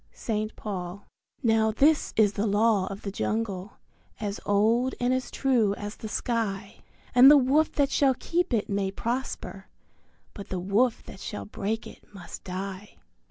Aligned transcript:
St. 0.13 0.55
Paul. 0.55 1.05
Now 1.43 1.69
this 1.69 2.11
is 2.17 2.33
the 2.33 2.47
Law 2.47 2.87
of 2.87 3.03
the 3.03 3.11
Jungle 3.11 3.73
as 4.19 4.39
old 4.47 4.95
and 4.99 5.13
as 5.13 5.29
true 5.29 5.75
as 5.75 5.95
the 5.97 6.09
sky; 6.09 6.79
And 7.13 7.29
the 7.29 7.37
Wolf 7.37 7.73
that 7.73 7.91
shall 7.91 8.15
keep 8.15 8.51
it 8.51 8.67
may 8.67 8.89
prosper, 8.89 9.67
but 10.33 10.49
the 10.49 10.59
Wolf 10.59 11.03
that 11.03 11.19
shall 11.19 11.45
break 11.45 11.85
it 11.85 12.03
must 12.15 12.43
die. 12.43 12.97